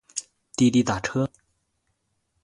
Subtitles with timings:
[0.57, 1.29] 滴滴打车